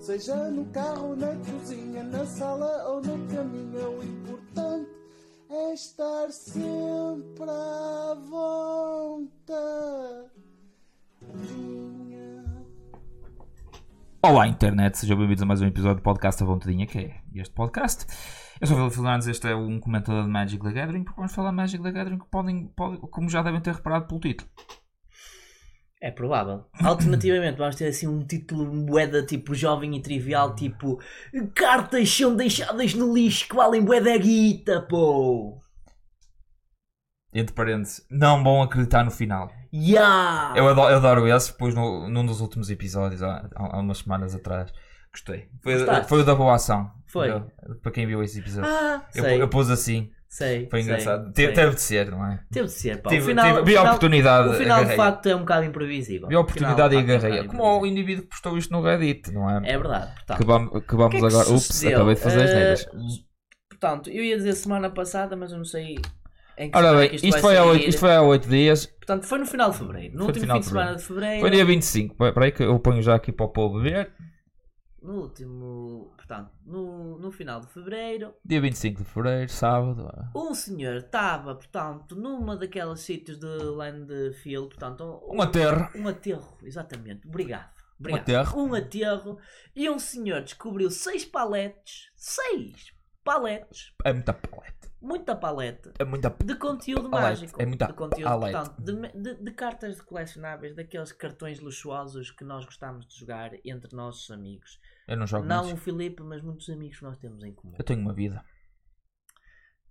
[0.00, 4.90] Seja no carro, na cozinha, na sala ou no caminho, o importante
[5.48, 9.52] é estar sempre à vontade.
[14.24, 17.54] Olá internet, sejam bem-vindos a mais um episódio do podcast A Vontadinha, que é este
[17.54, 18.06] podcast.
[18.60, 21.34] Eu sou o Filipe Fernandes, este é um comentador de Magic the Gathering, porque vamos
[21.34, 24.48] falar de Magic the Gathering, podem, podem, como já devem ter reparado pelo título.
[26.02, 26.64] É provável.
[26.82, 30.98] Alternativamente, vamos ter assim um título moeda tipo jovem e trivial, tipo
[31.54, 35.60] cartas são deixadas no lixo que valem moeda guita, pô.
[37.32, 39.48] Entre parênteses, não vão acreditar no final.
[39.72, 40.52] Ya!
[40.54, 44.34] Eu adoro, eu adoro esse, depois no, num dos últimos episódios, há, há umas semanas
[44.34, 44.70] atrás.
[45.10, 45.48] Gostei.
[45.62, 46.08] Foi, Gostaste?
[46.08, 46.90] foi o da boa ação.
[47.06, 47.30] Foi.
[47.30, 47.46] Eu-
[47.80, 48.68] para quem viu esse episódio.
[48.68, 50.68] Ah, eu, eu pus assim, sei.
[50.70, 51.32] foi sei, engraçado.
[51.34, 51.48] sei.
[51.48, 52.40] Te- Teve de ser, não é?
[52.50, 53.10] Teve de ser, pá.
[53.10, 54.96] Tive- final, tive- vi a oportunidade, O final de agarrei.
[54.96, 56.28] facto é um bocado imprevisível.
[56.28, 57.48] Vi a oportunidade e final, de facto, é um agarrei.
[57.48, 59.56] Como o indivíduo que postou isto no Reddit, não é?
[59.70, 60.38] É verdade, portanto.
[60.38, 61.48] Que vamos, que vamos que é que agora.
[61.50, 61.96] Ups, sucedeu?
[61.98, 62.86] acabei de fazer as Eh, neiras.
[63.68, 65.96] Portanto, eu ia dizer semana passada, mas eu não sei
[66.58, 67.68] em que Ora bem, que isto, isto, foi há sair.
[67.70, 68.86] 8, isto foi há 8 dias.
[68.86, 70.12] Portanto, foi no final de fevereiro.
[70.14, 71.40] No Foi último fim de de semana de fevereiro.
[71.40, 72.24] Foi dia 25.
[72.26, 74.12] Espera aí que eu ponho já aqui para o povo ver.
[75.02, 76.12] No último.
[76.16, 78.34] Portanto, no, no final de fevereiro.
[78.44, 80.08] Dia 25 de fevereiro, sábado.
[80.34, 85.88] Um senhor estava, portanto, numa daqueles sítios de landfill, portanto, Um aterro.
[85.96, 87.26] Um aterro, exatamente.
[87.26, 87.70] Obrigado.
[87.98, 88.22] Um Obrigado.
[88.22, 88.62] aterro.
[88.62, 89.38] Um aterro.
[89.74, 92.92] E um senhor descobriu seis paletes, seis
[93.24, 94.81] paletes, É muita palete.
[95.02, 96.30] Muita palete, É muita.
[96.30, 97.40] de conteúdo Palete.
[97.42, 97.60] mágico.
[97.62, 98.56] É muita de conteúdo, palete.
[98.56, 103.50] portanto, de, de- de cartas de colecionáveis, daqueles cartões luxuosos que nós gostamos de jogar
[103.66, 104.80] entre nossos amigos.
[105.08, 105.80] Eu não jogo Não o muito.
[105.80, 107.74] Filipe, mas muitos amigos que nós temos em comum.
[107.78, 108.44] Eu tenho uma vida.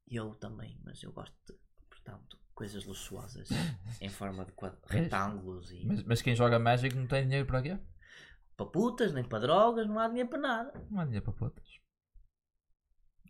[0.10, 1.58] Eu também, mas eu gosto de,
[1.90, 3.48] portanto, coisas luxuosas
[4.02, 4.54] em forma de
[4.88, 7.80] retângulos e Mas, mas quem joga Magic não tem dinheiro para quê?
[8.58, 10.88] para putas, nem para drogas, não há dinheiro para nada.
[10.92, 11.66] Não há dinheiro para putas.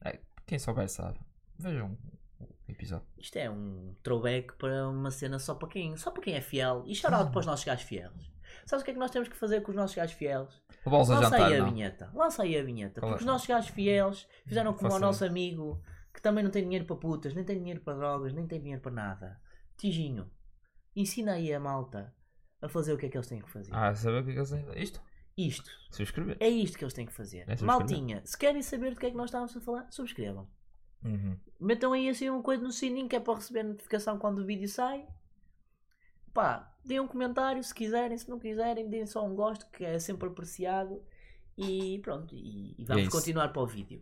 [0.03, 1.19] É, quem souber sabe.
[1.61, 1.97] Vejam
[2.39, 3.07] o episódio.
[3.17, 6.83] Isto é um throwback para uma cena só para quem, só para quem é fiel.
[6.87, 8.31] E shout out para os nossos gajos fiéis.
[8.65, 10.49] Sabes o que é que nós temos que fazer com os nossos gajos fiéis?
[10.85, 11.71] Lança jantar, aí a não.
[11.71, 12.11] vinheta.
[12.13, 12.99] Lança aí a vinheta.
[12.99, 13.13] Qual é?
[13.13, 15.81] Porque os nossos gajos fiéis fizeram como o nosso amigo
[16.13, 18.81] que também não tem dinheiro para putas, nem tem dinheiro para drogas, nem tem dinheiro
[18.81, 19.41] para nada.
[19.77, 20.29] Tijinho,
[20.95, 22.13] ensina aí a malta
[22.61, 23.73] a fazer o que é que eles têm que fazer.
[23.73, 24.81] Ah, sabe o que é que eles têm?
[24.81, 25.01] Isto?
[25.37, 25.71] Isto.
[25.89, 26.37] Subscrever.
[26.39, 27.45] É isto que eles têm que fazer.
[27.47, 27.55] É.
[27.63, 30.47] Maltinha, se querem saber do que é que nós estávamos a falar, subscrevam.
[31.03, 31.37] Uhum.
[31.59, 34.67] Metam aí assim uma coisa no sininho que é para receber notificação quando o vídeo
[34.67, 35.05] sai.
[36.33, 39.99] Pá, deem um comentário se quiserem, se não quiserem, deem só um gosto que é
[39.99, 41.01] sempre apreciado.
[41.57, 44.01] E pronto, e, e vamos É continuar para o vídeo.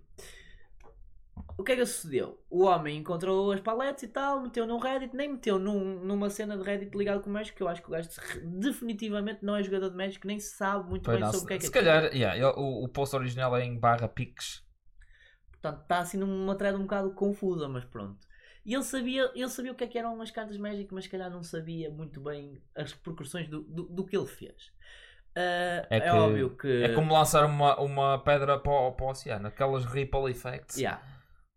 [1.57, 2.39] O que é que sucedeu?
[2.49, 6.55] O homem encontrou as paletes e tal, meteu num Reddit, nem meteu num- numa cena
[6.57, 8.09] de Reddit ligado com o Magic, que eu acho que o gajo
[8.43, 11.39] definitivamente não é jogador de Magic, nem sabe muito Foi bem nosso.
[11.39, 11.85] sobre o que é que Se aquilo.
[11.85, 14.63] calhar, yeah, o, o post original é em barra piques.
[15.61, 18.17] Portanto, está assim numa thread um bocado confusa, mas pronto.
[18.65, 21.09] E ele sabia, ele sabia o que, é que eram umas cartas Magic, mas se
[21.09, 24.71] calhar não sabia muito bem as repercussões do, do, do que ele fez.
[25.35, 26.83] Ah, É é que- óbvio que.
[26.83, 29.47] É como lançar uma, uma pedra para o, para o oceano.
[29.47, 30.77] Aquelas ripple effects.
[30.77, 31.01] Yeah.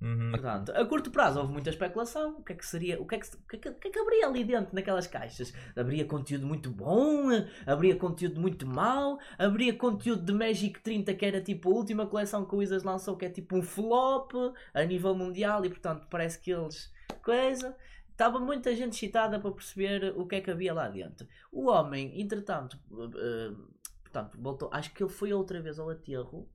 [0.02, 0.32] Uhum.
[0.32, 2.36] Portanto, a curto prazo houve muita especulação.
[2.38, 3.00] O que é que seria?
[3.00, 5.54] O que é que, o que, é que, é haveria ali dentro naquelas caixas?
[5.76, 7.28] Haveria conteúdo muito bom?
[7.64, 9.20] Haveria conteúdo muito mau?
[9.38, 13.16] Haveria conteúdo de Magic 30 que era tipo a última coleção que o Wizards lançou
[13.16, 14.32] que é tipo um flop
[14.74, 16.92] a nível mundial e portanto parece que eles.
[17.22, 17.76] coisa.
[18.10, 21.26] Estava muita gente excitada para perceber o que é que havia lá dentro.
[21.50, 23.52] O homem, entretanto, eh,
[24.02, 26.46] portanto, voltou, acho que ele foi outra vez ao aterro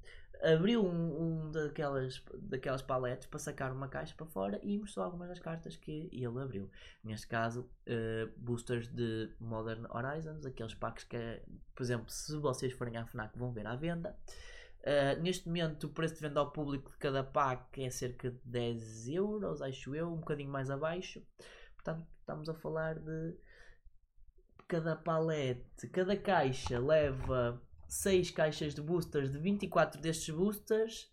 [0.41, 5.29] abriu um, um daquelas, daquelas paletes para sacar uma caixa para fora e mostrou algumas
[5.29, 6.69] das cartas que ele abriu.
[7.03, 11.41] Neste caso, eh, boosters de Modern Horizons, aqueles packs que,
[11.75, 14.17] por exemplo, se vocês forem à FNAC vão ver à venda.
[14.83, 18.39] Eh, neste momento, o preço de venda ao público de cada pack é cerca de
[18.45, 21.21] 10 euros, acho eu, um bocadinho mais abaixo.
[21.75, 23.35] Portanto, estamos a falar de
[24.67, 31.07] cada palete, cada caixa leva 6 caixas de boosters de 24 destes boosters.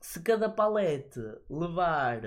[0.00, 1.20] Se cada palete
[1.50, 2.20] levar,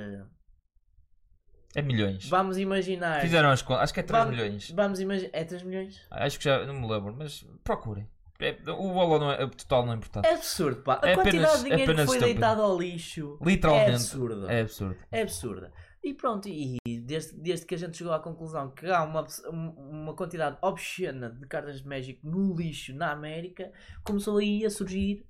[1.76, 2.28] É milhões.
[2.28, 3.22] vamos imaginar.
[3.22, 3.84] Fizeram as contas.
[3.84, 4.72] Acho que é 3 vamos, milhões.
[4.72, 5.30] Vamos imaginar.
[5.34, 6.02] É 3 milhões?
[6.12, 8.10] Acho que já não me lembro, mas procurem.
[8.40, 10.26] É- o valor é, total não é importante.
[10.28, 11.00] É absurdo, pá.
[11.04, 13.92] A É quantidade apenas- de é dinheiro que foi deitado ao lixo Literalmente.
[13.92, 14.50] é absurdo.
[14.50, 14.98] É absurdo.
[15.12, 15.74] É absurda.
[16.04, 20.16] E pronto, e desde, desde que a gente chegou à conclusão que há uma, uma
[20.16, 23.72] quantidade obscena de cartas de Magic no lixo na América,
[24.04, 25.26] começou aí a surgir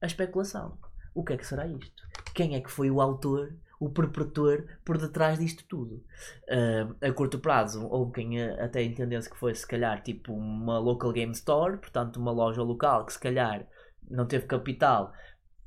[0.00, 0.78] a especulação.
[1.14, 2.02] O que é que será isto?
[2.34, 3.54] Quem é que foi o autor?
[3.78, 6.02] o perpetuador por detrás disto tudo.
[6.48, 11.12] Ah, a curto prazo, houve quem até entendesse que foi se calhar tipo uma local
[11.12, 13.66] game store, portanto uma loja local que se calhar
[14.08, 15.12] não teve capital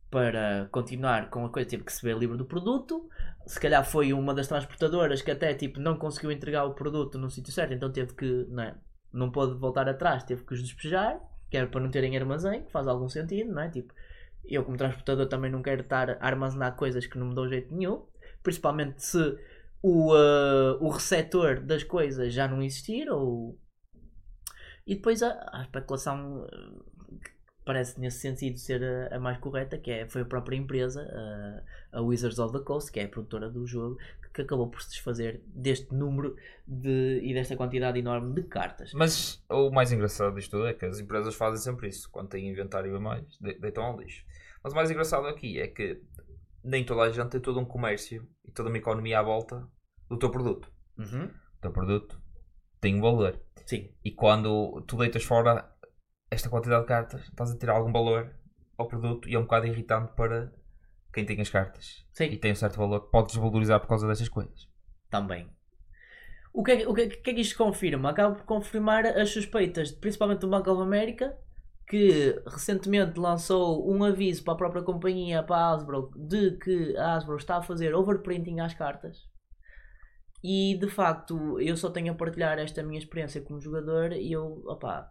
[0.10, 3.08] para continuar com a coisa, teve que se ver livre do produto.
[3.50, 7.32] Se calhar foi uma das transportadoras que até tipo não conseguiu entregar o produto no
[7.32, 8.76] sítio certo, então teve que, não, é?
[9.12, 11.20] não pôde voltar atrás, teve que os despejar,
[11.50, 13.70] que era para não terem armazém, que faz algum sentido, não é?
[13.70, 13.92] Tipo,
[14.46, 17.74] eu como transportador também não quero estar a armazenar coisas que não me dão jeito
[17.74, 18.06] nenhum,
[18.44, 19.18] principalmente se
[19.82, 23.60] o, uh, o receptor das coisas já não existir ou
[24.86, 26.89] e depois a, a especulação uh,
[27.70, 31.98] parece nesse sentido ser a, a mais correta que é, foi a própria empresa uh,
[31.98, 33.96] a Wizards of the Coast que é a produtora do jogo
[34.34, 36.36] que, acabou por se desfazer deste número
[36.68, 40.84] de, e desta quantidade enorme de cartas Mas o mais engraçado disto tudo é que
[40.86, 42.10] as empresas fazem sempre isso.
[42.12, 44.24] Quando têm inventário a mais, de- deitam ao lixo.
[44.64, 46.02] Mas o mais engraçado aqui é que
[46.64, 49.68] nem toda a gente tem todo um comércio e toda uma economia à volta
[50.10, 50.72] do teu produto.
[50.98, 51.26] Uhum.
[51.26, 52.20] O teu produto
[52.82, 53.40] tem um valor.
[53.66, 55.70] sim, E quando tu deitas fora
[56.32, 58.34] esta quantidade de cartas, estás a tirar algum valor
[58.78, 60.52] ao produto e é um bocado irritante para
[61.14, 62.06] quem tem as cartas.
[62.14, 62.26] sim.
[62.26, 64.68] E tem um certo valor que pode desvalorizar por causa destas coisas.
[65.10, 65.50] também.
[66.54, 68.10] O que, é, que- o que, é, que é que isto confirma?
[68.10, 71.36] Acaba por confirmar as suspeitas, principalmente do Bank of America,
[71.88, 77.16] que recentemente lançou um aviso para a própria companhia, para a Hasbro, de que a
[77.16, 79.18] Hasbro está a fazer overprinting às cartas.
[80.44, 84.62] E de facto, eu só tenho a partilhar esta minha experiência como jogador e eu,
[84.68, 85.10] opá,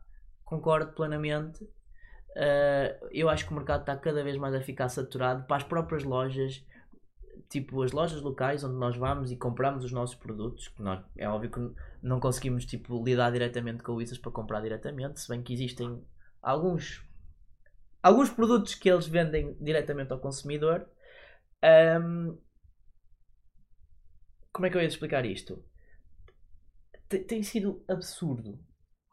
[0.49, 1.63] concordo plenamente.
[1.65, 5.65] Uh, eu acho que o mercado está cada vez mais a ficar saturado para as
[5.65, 6.65] próprias lojas
[7.49, 11.29] tipo as lojas locais onde nós vamos e compramos os nossos produtos, que nós, é
[11.29, 15.53] óbvio que não conseguimos tipo, lidar diretamente com isso para comprar diretamente, se bem que
[15.53, 16.03] existem
[16.43, 17.03] alguns
[18.03, 20.89] alguns produtos que eles vendem diretamente ao consumidor.
[21.63, 22.37] Ahm,
[24.53, 25.65] como é que eu ia explicar isto?
[27.09, 28.59] Tem, tem sido absurdo.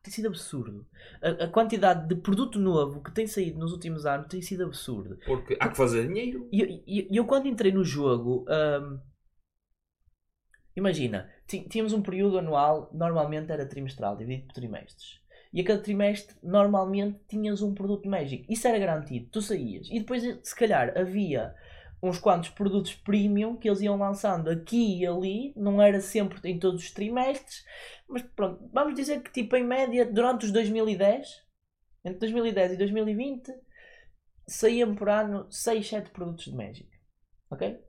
[0.05, 0.85] Tem sido absurdo.
[1.19, 5.17] A, a quantidade de produto novo que tem saído nos últimos anos tem sido absurdo.
[5.25, 6.47] Porque há que fazer dinheiro.
[6.51, 8.99] E eu, e- e eu quando entrei no jogo, ahm,
[10.75, 15.19] imagina, tínhamos um período anual, normalmente era trimestral, dividido por trimestres.
[15.51, 18.45] E a cada trimestre, normalmente, tinhas um produto mágico.
[18.47, 19.87] Isso era garantido, tu saías.
[19.89, 21.55] E depois, se calhar, havia
[22.07, 26.59] uns quantos produtos premium que eles iam lançando aqui e ali, não era sempre em
[26.59, 27.65] todos os trimestres,
[28.07, 31.43] mas pronto, vamos dizer que tipo em média, durante os 2010,
[32.03, 33.53] entre 2010 e 2020,
[34.47, 36.89] saíam por ano 6, 7 produtos de Magic.
[37.49, 37.79] Ok?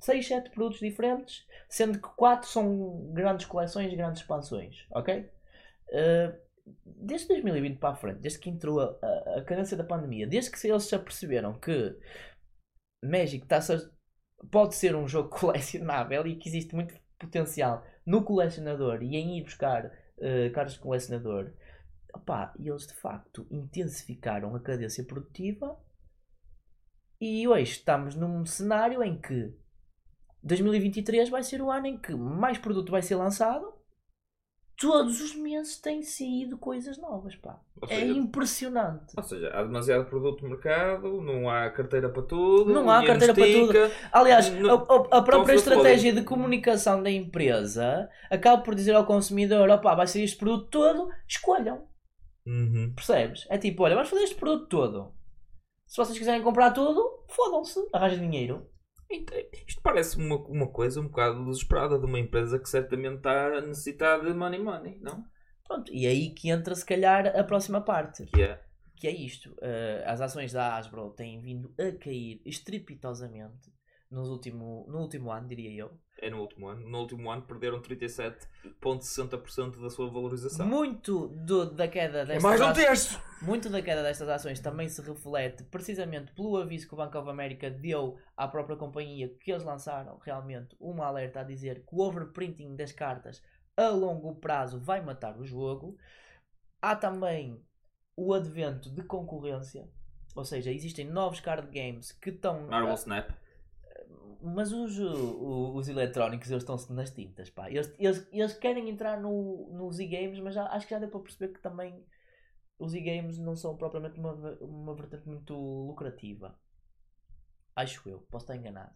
[0.00, 4.86] 6, 7 produtos diferentes, sendo que 4 são grandes coleções, grandes expansões.
[4.92, 5.30] Ok?
[5.88, 6.48] Uh,
[6.84, 10.50] desde 2020 para a frente, desde que entrou a, a, a cadência da pandemia, desde
[10.50, 11.96] que eles se aperceberam que
[13.02, 13.60] Magic tá
[14.50, 19.44] pode ser um jogo colecionável e que existe muito potencial no colecionador e em ir
[19.44, 21.52] buscar uh, de colecionador,
[22.14, 25.78] opá, e eles de facto intensificaram a cadência produtiva
[27.20, 29.52] e hoje estamos num cenário em que
[30.42, 33.74] 2023 vai ser o ano em que mais produto vai ser lançado.
[34.80, 37.58] Todos os meses têm saído coisas novas, pá.
[37.82, 39.12] Ou É seja, impressionante.
[39.16, 42.72] ou seja, há demasiado produto no mercado, não há carteira para tudo.
[42.72, 43.90] Não há carteira para estica.
[44.12, 44.70] Aliás, Não-
[45.10, 49.96] a, a- própria Então, estratégia de comunicação da empresa acaba por dizer ao consumidor: opá,
[49.96, 51.88] vai ser este produto todo, escolham.
[52.46, 52.92] Uhum.
[52.94, 53.46] Percebes?
[53.50, 55.12] É tipo, olha, vamos fazer este produto todo.
[55.86, 58.64] Se vocês quiserem comprar tudo, fodam-se, arranjem dinheiro.
[59.10, 63.56] Então, Isto parece uma, uma coisa um bocado desesperada de uma empresa que certamente está
[63.56, 65.24] a necessitar de money money, não?
[65.66, 68.24] Pronto, e é aí que entra se calhar a próxima parte.
[68.26, 68.62] Que é.
[68.96, 69.54] Que é isto.
[69.62, 73.70] eh, as ações da Hasbro têm vindo a cair estrepitosamente
[74.10, 75.90] nos último, no último ano, diria eu.
[76.20, 76.88] É no último ano.
[76.88, 80.66] No último ano perderam 37,60% da sua valorização.
[80.66, 83.20] Muito do- da queda É destas mais de um terço!
[83.42, 87.28] Muito da queda destas ações também se reflete precisamente pelo aviso que o Bank of
[87.28, 92.00] America deu à própria companhia que eles lançaram realmente um alerta a dizer que o
[92.00, 93.40] overprinting das cartas
[93.76, 95.96] a longo prazo vai matar o jogo.
[96.82, 97.62] Há também
[98.16, 99.88] o advento de concorrência,
[100.34, 103.30] ou seja, existem novos card games que estão Marvel Snap.
[104.42, 107.70] Mas os, o- os eletrónicos eles estão-se nas tintas, pá.
[107.70, 111.20] Eles, eles, eles querem entrar no, nos e-games, mas já, acho que já deu para
[111.20, 112.04] perceber que também
[112.78, 116.58] os e-games não são propriamente uma, uma vertente muito lucrativa.
[117.74, 118.94] Acho eu, posso estar enganado.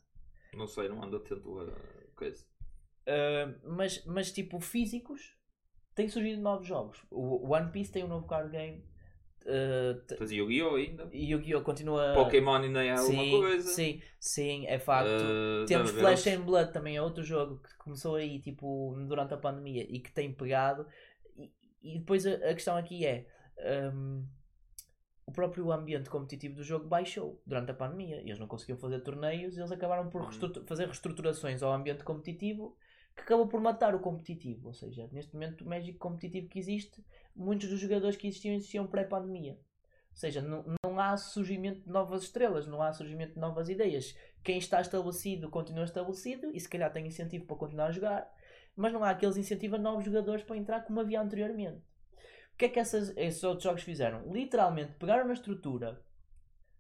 [0.55, 2.45] Não sei, não ando atento a coisa.
[3.07, 5.37] Uh, mas, mas tipo, físicos,
[5.95, 7.05] têm surgido novos jogos.
[7.11, 8.85] O One Piece tem um novo card game,
[9.47, 10.77] Uh, Tens Yu-Gi-Oh!
[10.77, 11.09] ainda.
[11.13, 11.63] Yu-Gi-Oh!
[11.63, 12.13] continua.
[12.15, 13.69] Pokémon ainda é alguma sim, coisa.
[13.69, 15.11] sim, sim, é facto.
[15.11, 19.37] Uh, Temos Flash and Blood também é outro jogo que começou aí tipo durante a
[19.37, 20.87] pandemia e que tem pegado.
[21.37, 21.51] E,
[21.83, 23.27] e depois a, a questão aqui é
[23.93, 24.27] hum,
[25.27, 28.17] o próprio ambiente competitivo do jogo baixou durante a pandemia.
[28.21, 30.65] Eles não conseguiam fazer torneios, eles acabaram por Uhum.
[30.67, 32.77] fazer reestruturações ao ambiente competitivo
[33.15, 34.69] que acabou por matar o competitivo.
[34.69, 37.05] Ou seja, neste momento o Magic competitivo que existe,
[37.35, 39.55] muitos dos jogadores que existiam existiam pré-pandemia.
[39.55, 44.15] Ou seja, não, não há surgimento de novas estrelas, não há surgimento de novas ideias.
[44.45, 48.31] Quem está estabelecido continua estabelecido e se calhar tem incentivo para continuar a jogar,
[48.77, 51.83] mas não há aqueles incentivos a novos jogadores para entrar como havia anteriormente.
[52.53, 54.31] O que é que essas- esses outros jogos fizeram?
[54.31, 56.05] Literalmente pegaram na estrutura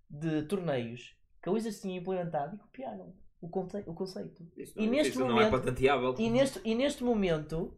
[0.09, 4.47] de torneios que a Wizards tinha implementado e copiaram o, conce- o conceito.
[4.57, 6.15] Isso E não, neste isso não é momento- patenteável.
[6.19, 7.77] E neste, e neste momento,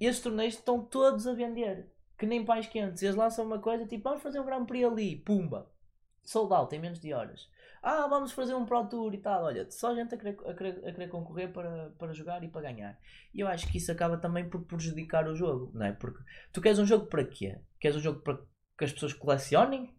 [0.00, 1.90] esses torneios estão todos a vender.
[2.16, 3.02] Que nem pais quentes.
[3.02, 5.70] Eles lançam uma coisa tipo, vamos fazer um Grand Prix ali, pumba.
[6.22, 7.50] Sold out, em menos de horas.
[7.82, 9.44] Ah, vamos fazer um Pro Tour e tal.
[9.44, 12.62] Olha, só gente a querer, a querer, a querer concorrer para, para jogar e para
[12.62, 12.98] ganhar.
[13.34, 15.92] E eu acho que isso acaba também por prejudicar o jogo, não é?
[15.92, 16.22] Porque
[16.52, 17.60] tu queres um jogo para quê?
[17.78, 18.38] Queres um jogo para
[18.78, 19.92] que as pessoas colecionem?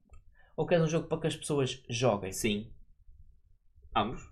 [0.55, 2.31] Ou queres um jogo para que as pessoas joguem?
[2.31, 2.71] Sim.
[3.95, 4.27] Ambos.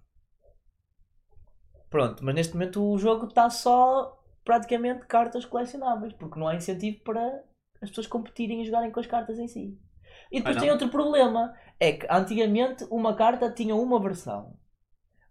[1.94, 7.00] Pronto, mas neste momento o jogo está só praticamente cartas colecionáveis, porque não há incentivo
[7.04, 7.44] para
[7.80, 9.80] as pessoas competirem e jogarem com as cartas em si.
[10.32, 14.58] E depois Ah, tem outro problema, é que antigamente uma carta tinha uma versão.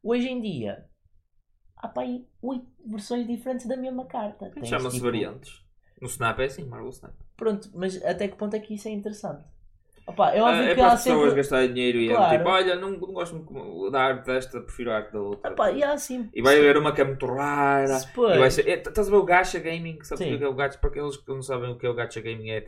[0.00, 0.88] Hoje em dia
[1.76, 4.48] há para aí oito versões diferentes da mesma carta.
[4.50, 5.64] Tens, Chama-se tipo, variantes.
[6.00, 7.14] No Snap é assim, Marvel Snap.
[7.36, 9.44] Pronto, mas até que ponto é que isso é interessante?
[10.06, 11.36] Opa, é Ah, óbvio é que para há as pessoas sempre.
[11.36, 12.34] gastarem dinheiro e Claro.
[12.34, 15.52] é tipo, olha, não, não gosto muito da arte desta, prefiro a arte da outra.
[15.52, 16.28] Opa, e há assim.
[16.34, 17.98] E vai haver uma que é muito rara.
[18.34, 19.98] E vai ser, é, estás a ver o Gacha Gaming?
[20.02, 20.34] Sabes Sim.
[20.34, 20.76] o que é o Gacha?
[20.78, 22.64] Para aqueles que não sabem o que é o Gacha Gaming é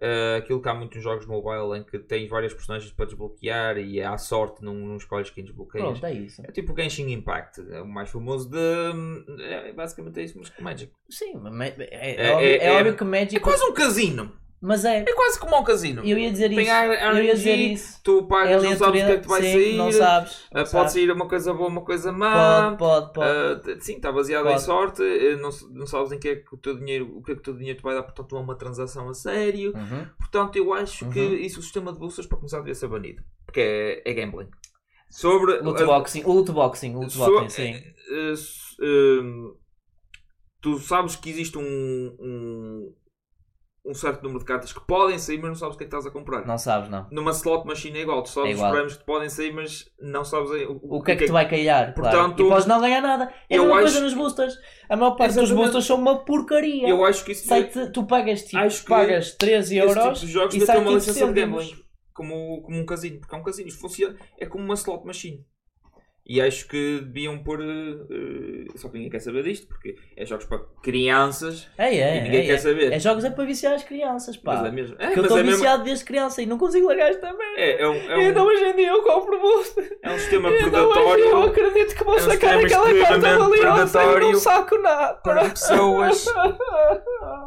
[0.00, 3.98] eh, aquilo que há muitos jogos mobile em que tens várias personagens para desbloquear e
[3.98, 5.88] é à sorte, não, não escolhes quem desbloqueias.
[5.88, 6.40] Pronto, é isso.
[6.46, 8.56] É tipo o Genshin Impact, é o mais famoso de.
[9.42, 10.92] É, basicamente é isso, mas com Magic.
[11.10, 11.32] Sim,
[11.80, 13.36] é, é, É- óbvio, é- é é- óbvio que Magic.
[13.36, 14.32] É quase um casino!
[14.60, 14.98] Mas é.
[15.08, 16.02] É quase como um casino.
[16.04, 16.70] Eu ia dizer Tem isso.
[16.72, 16.84] a-
[17.14, 18.00] Eu ia dizer RNG, isso.
[18.02, 19.76] Tu pagas, não sabes o que é que vai sim, sair.
[19.76, 20.32] Não sabes.
[20.32, 20.92] ah, não pode sabes.
[20.92, 22.74] sair uma coisa boa, uma coisa má.
[22.76, 23.30] Pode, pode, pode.
[23.30, 24.62] Ah, t- sim, está baseado em Pode.
[24.62, 25.02] sorte.
[25.02, 27.40] eh, Não, não sabes em que é que o teu dinheiro, o que é que
[27.40, 29.72] o teu dinheiro te vai dar, portanto, não é uma transação a sério.
[29.76, 30.06] Uhum.
[30.18, 31.34] Portanto, eu acho que Uhum.
[31.34, 33.22] isso, o sistema de bolsas, para começar, devia ser banido.
[33.46, 34.48] Porque é, é gambling.
[35.08, 35.58] Sobre.
[35.60, 37.82] Loot a- boxing, loot boxing, loot so- boxing, sim.
[38.10, 38.34] eh,
[38.82, 39.52] eh,
[40.60, 41.62] tu sabes que existe um,
[42.20, 42.94] um,
[43.88, 45.94] um certo número de cartas que podem sair, mas não sabes o que é que
[45.94, 46.44] estás a comprar.
[46.46, 47.06] Não sabes, não.
[47.10, 48.72] Numa slot machine é igual, tu sabes É os igual.
[48.72, 51.48] prémios que te podem sair, mas não sabes o, O que é que te vai
[51.48, 51.94] calhar?
[51.94, 52.16] claro.
[52.16, 53.32] Portanto, e podes não ganhar nada.
[53.48, 54.54] É a mesma acho- coisa nos boosters.
[54.88, 55.62] A maior parte dos Exatamente.
[55.64, 56.88] boosters são uma porcaria.
[56.88, 60.56] Eu acho que isso Sai-te- tu pagas, tipo, Acho que pagas 13 esse euros tipo
[60.56, 61.74] e sai uma tipo licença de gambling.
[62.12, 63.68] Como, como um casino, porque é um casino.
[63.68, 65.44] Isto funciona, é como uma slot machine.
[66.28, 67.58] E acho que deviam pôr.
[67.62, 72.20] eh, só que ninguém quer saber disto, porque é jogos para crianças É, é, e
[72.20, 72.92] ninguém é, quer saber.
[72.92, 74.56] É jogos é para viciar as crianças, pá.
[74.56, 74.96] Mas é mesmo.
[74.98, 75.58] É, eu estou é mesmo.
[75.58, 77.58] viciado desde criança e não consigo largar esta merda.
[77.60, 79.98] É, é um, é Então um, hoje em dia eu compro booster.
[80.02, 83.38] é um sistema Então hoje eu predatório acredito que vou É um sacar aquela carta
[83.38, 85.14] valiosa e predatório não saco nada.
[85.22, 86.26] para pessoas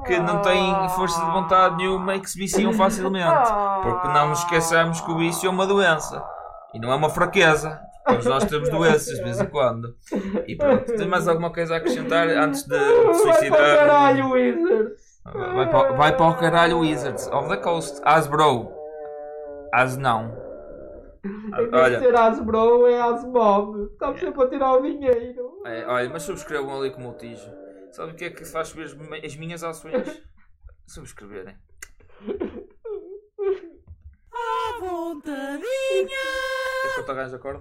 [0.08, 3.52] que não têm força de vontade nenhuma e que se viciam facilmente.
[3.84, 6.26] Porque não nos esqueçamos que o vício é uma doença
[6.74, 7.91] e não é uma fraqueza.
[8.08, 9.96] Todos nós temos doenças de vez em quando.
[10.48, 14.32] E pronto, tem mais alguma coisa a acrescentar antes de, de suicidar?
[14.32, 14.96] Wizard.
[15.24, 18.02] Vai para, vai para o caralho, Wizards of the Coast.
[18.04, 18.72] Asbro.
[19.74, 20.36] As não.
[21.24, 23.92] Em vez de ser Asbro, é Asmob.
[23.92, 25.62] Estamos sempre a tirar o dinheiro.
[25.66, 27.48] é, olha, mas subscrevam ali como o Tijo.
[27.92, 30.24] Sabe o que é que faz subir as, mi- as minhas ações?
[30.88, 31.56] Subscreverem.
[34.34, 35.62] À vontadinha.
[36.82, 37.60] Queres que eu te arranje a corda?